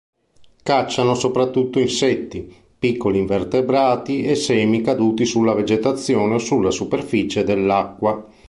[0.63, 8.27] Cacciano soprattutto insetti, piccoli invertebrati e semi caduti sulla vegetazione o sulla superficie dell'acqua.